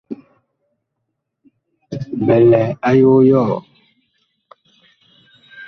[2.25, 3.57] Bi lɛ a yog yɔɔ.